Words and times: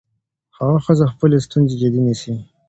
هغه 0.57 0.77
ښځه 0.85 1.05
خپلې 1.13 1.37
ستونزې 1.45 1.75
جدي 1.81 1.99
نيسي. 2.05 2.33